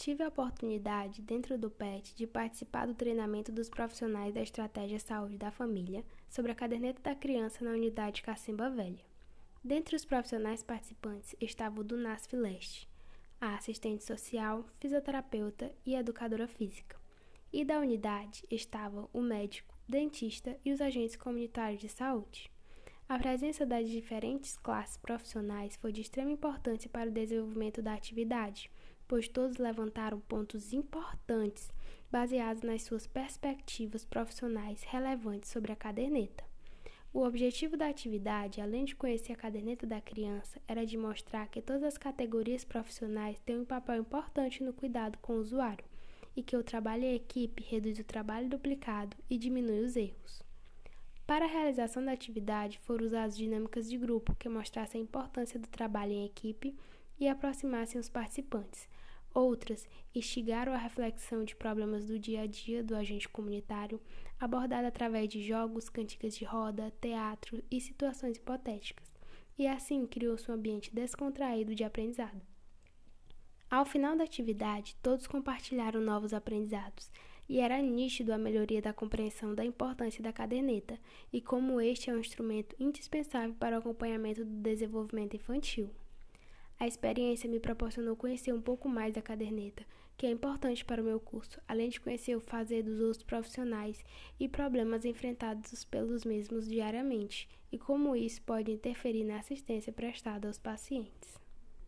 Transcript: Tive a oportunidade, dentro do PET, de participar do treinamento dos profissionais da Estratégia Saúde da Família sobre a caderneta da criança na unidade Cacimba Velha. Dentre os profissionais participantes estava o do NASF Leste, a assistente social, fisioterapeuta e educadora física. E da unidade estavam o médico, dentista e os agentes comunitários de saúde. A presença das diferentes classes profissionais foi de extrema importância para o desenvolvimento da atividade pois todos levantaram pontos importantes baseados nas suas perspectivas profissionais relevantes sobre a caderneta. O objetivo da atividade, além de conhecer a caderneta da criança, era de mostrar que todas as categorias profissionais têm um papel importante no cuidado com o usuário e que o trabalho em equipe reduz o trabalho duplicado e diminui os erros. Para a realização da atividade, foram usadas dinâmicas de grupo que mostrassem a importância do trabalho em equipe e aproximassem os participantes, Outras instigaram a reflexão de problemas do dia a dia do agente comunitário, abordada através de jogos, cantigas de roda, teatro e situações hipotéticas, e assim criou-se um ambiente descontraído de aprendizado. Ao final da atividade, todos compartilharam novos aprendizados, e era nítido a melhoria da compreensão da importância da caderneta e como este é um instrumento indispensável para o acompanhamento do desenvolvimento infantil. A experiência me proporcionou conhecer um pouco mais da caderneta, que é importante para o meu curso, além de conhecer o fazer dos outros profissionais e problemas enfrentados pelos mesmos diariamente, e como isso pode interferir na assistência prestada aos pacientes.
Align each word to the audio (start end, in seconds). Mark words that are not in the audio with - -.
Tive 0.00 0.24
a 0.24 0.28
oportunidade, 0.28 1.20
dentro 1.20 1.58
do 1.58 1.70
PET, 1.70 2.16
de 2.16 2.26
participar 2.26 2.86
do 2.86 2.94
treinamento 2.94 3.52
dos 3.52 3.68
profissionais 3.68 4.32
da 4.32 4.40
Estratégia 4.40 4.98
Saúde 4.98 5.36
da 5.36 5.50
Família 5.50 6.02
sobre 6.26 6.50
a 6.50 6.54
caderneta 6.54 7.02
da 7.02 7.14
criança 7.14 7.62
na 7.62 7.72
unidade 7.72 8.22
Cacimba 8.22 8.70
Velha. 8.70 9.04
Dentre 9.62 9.94
os 9.94 10.06
profissionais 10.06 10.62
participantes 10.62 11.36
estava 11.38 11.82
o 11.82 11.84
do 11.84 11.98
NASF 11.98 12.34
Leste, 12.34 12.88
a 13.38 13.56
assistente 13.56 14.02
social, 14.02 14.64
fisioterapeuta 14.78 15.70
e 15.84 15.94
educadora 15.94 16.48
física. 16.48 16.96
E 17.52 17.62
da 17.62 17.78
unidade 17.78 18.42
estavam 18.50 19.06
o 19.12 19.20
médico, 19.20 19.76
dentista 19.86 20.56
e 20.64 20.72
os 20.72 20.80
agentes 20.80 21.14
comunitários 21.14 21.78
de 21.78 21.90
saúde. 21.90 22.50
A 23.06 23.18
presença 23.18 23.66
das 23.66 23.86
diferentes 23.86 24.56
classes 24.56 24.96
profissionais 24.96 25.76
foi 25.76 25.92
de 25.92 26.00
extrema 26.00 26.30
importância 26.30 26.88
para 26.88 27.10
o 27.10 27.12
desenvolvimento 27.12 27.82
da 27.82 27.92
atividade 27.92 28.70
pois 29.10 29.26
todos 29.26 29.56
levantaram 29.56 30.20
pontos 30.20 30.72
importantes 30.72 31.68
baseados 32.12 32.62
nas 32.62 32.84
suas 32.84 33.08
perspectivas 33.08 34.04
profissionais 34.04 34.84
relevantes 34.84 35.50
sobre 35.50 35.72
a 35.72 35.76
caderneta. 35.76 36.44
O 37.12 37.24
objetivo 37.24 37.76
da 37.76 37.88
atividade, 37.88 38.60
além 38.60 38.84
de 38.84 38.94
conhecer 38.94 39.32
a 39.32 39.36
caderneta 39.36 39.84
da 39.84 40.00
criança, 40.00 40.62
era 40.68 40.86
de 40.86 40.96
mostrar 40.96 41.48
que 41.48 41.60
todas 41.60 41.82
as 41.82 41.98
categorias 41.98 42.64
profissionais 42.64 43.40
têm 43.40 43.58
um 43.58 43.64
papel 43.64 43.96
importante 43.96 44.62
no 44.62 44.72
cuidado 44.72 45.18
com 45.18 45.32
o 45.32 45.40
usuário 45.40 45.84
e 46.36 46.40
que 46.40 46.56
o 46.56 46.62
trabalho 46.62 47.02
em 47.02 47.16
equipe 47.16 47.64
reduz 47.64 47.98
o 47.98 48.04
trabalho 48.04 48.48
duplicado 48.48 49.16
e 49.28 49.36
diminui 49.36 49.80
os 49.80 49.96
erros. 49.96 50.40
Para 51.26 51.46
a 51.46 51.48
realização 51.48 52.04
da 52.04 52.12
atividade, 52.12 52.78
foram 52.78 53.06
usadas 53.06 53.36
dinâmicas 53.36 53.90
de 53.90 53.98
grupo 53.98 54.36
que 54.36 54.48
mostrassem 54.48 55.00
a 55.00 55.04
importância 55.04 55.58
do 55.58 55.66
trabalho 55.66 56.12
em 56.12 56.24
equipe 56.24 56.76
e 57.20 57.28
aproximassem 57.28 58.00
os 58.00 58.08
participantes, 58.08 58.88
Outras 59.32 59.88
instigaram 60.12 60.72
a 60.72 60.76
reflexão 60.76 61.44
de 61.44 61.54
problemas 61.54 62.06
do 62.06 62.18
dia 62.18 62.42
a 62.42 62.46
dia 62.46 62.82
do 62.82 62.96
agente 62.96 63.28
comunitário, 63.28 64.00
abordada 64.40 64.88
através 64.88 65.28
de 65.28 65.40
jogos, 65.42 65.88
cantigas 65.88 66.36
de 66.36 66.44
roda, 66.44 66.92
teatro 67.00 67.62
e 67.70 67.80
situações 67.80 68.36
hipotéticas, 68.36 69.08
e 69.56 69.68
assim 69.68 70.04
criou-se 70.04 70.50
um 70.50 70.54
ambiente 70.54 70.92
descontraído 70.92 71.76
de 71.76 71.84
aprendizado. 71.84 72.40
Ao 73.70 73.84
final 73.84 74.16
da 74.16 74.24
atividade, 74.24 74.96
todos 75.00 75.28
compartilharam 75.28 76.00
novos 76.00 76.34
aprendizados, 76.34 77.08
e 77.48 77.60
era 77.60 77.80
nítido 77.80 78.32
a 78.32 78.38
melhoria 78.38 78.82
da 78.82 78.92
compreensão 78.92 79.54
da 79.54 79.64
importância 79.64 80.22
da 80.22 80.32
caderneta 80.32 80.98
e 81.32 81.40
como 81.40 81.80
este 81.80 82.08
é 82.08 82.12
um 82.14 82.18
instrumento 82.18 82.76
indispensável 82.78 83.54
para 83.54 83.76
o 83.76 83.78
acompanhamento 83.80 84.44
do 84.44 84.62
desenvolvimento 84.62 85.34
infantil. 85.34 85.90
A 86.80 86.86
experiência 86.86 87.46
me 87.46 87.60
proporcionou 87.60 88.16
conhecer 88.16 88.54
um 88.54 88.60
pouco 88.62 88.88
mais 88.88 89.12
da 89.12 89.20
caderneta, 89.20 89.84
que 90.16 90.24
é 90.24 90.30
importante 90.30 90.82
para 90.82 91.02
o 91.02 91.04
meu 91.04 91.20
curso, 91.20 91.60
além 91.68 91.90
de 91.90 92.00
conhecer 92.00 92.34
o 92.34 92.40
fazer 92.40 92.82
dos 92.82 93.00
outros 93.00 93.22
profissionais 93.22 94.02
e 94.40 94.48
problemas 94.48 95.04
enfrentados 95.04 95.84
pelos 95.84 96.24
mesmos 96.24 96.66
diariamente, 96.66 97.46
e 97.70 97.78
como 97.78 98.16
isso 98.16 98.40
pode 98.40 98.72
interferir 98.72 99.24
na 99.24 99.40
assistência 99.40 99.92
prestada 99.92 100.48
aos 100.48 100.58
pacientes. 100.58 101.38